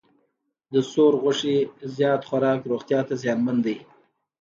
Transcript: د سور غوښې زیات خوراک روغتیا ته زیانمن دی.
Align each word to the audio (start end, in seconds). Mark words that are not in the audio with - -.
د 0.73 0.75
سور 0.91 1.13
غوښې 1.21 1.57
زیات 1.95 2.21
خوراک 2.29 2.59
روغتیا 2.71 2.99
ته 3.07 3.13
زیانمن 3.21 3.57
دی. 3.65 3.77